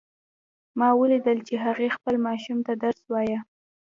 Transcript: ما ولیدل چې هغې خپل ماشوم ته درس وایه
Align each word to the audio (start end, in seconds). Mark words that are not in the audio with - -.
ما 0.79 0.89
ولیدل 1.01 1.37
چې 1.47 1.53
هغې 1.65 1.87
خپل 1.95 2.15
ماشوم 2.25 2.59
ته 2.67 2.73
درس 2.83 3.01
وایه 3.11 3.39